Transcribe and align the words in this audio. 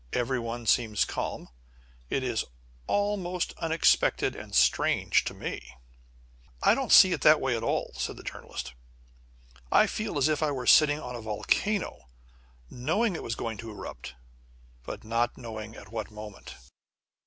Every 0.13 0.39
one 0.39 0.65
seems 0.65 1.05
calm. 1.05 1.49
It 2.09 2.23
is 2.23 2.43
all 2.87 3.17
most 3.17 3.53
unexpected 3.59 4.35
and 4.35 4.55
strange 4.55 5.23
to 5.25 5.35
me." 5.35 5.75
"I 6.63 6.73
don't 6.73 6.91
see 6.91 7.11
it 7.11 7.21
that 7.21 7.39
way 7.39 7.55
at 7.55 7.61
all," 7.61 7.91
said 7.95 8.17
the 8.17 8.23
Journalist. 8.23 8.73
"I 9.71 9.85
feel 9.85 10.17
as 10.17 10.27
if 10.27 10.41
I 10.41 10.49
were 10.49 10.65
sitting 10.65 10.99
on 10.99 11.15
a 11.15 11.21
volcano, 11.21 12.07
knowing 12.67 13.15
it 13.15 13.21
was 13.21 13.35
going 13.35 13.59
to 13.59 13.69
erupt, 13.69 14.15
but 14.83 15.03
not 15.03 15.37
knowing 15.37 15.75
at 15.75 15.91
what 15.91 16.09
moment." 16.09 16.55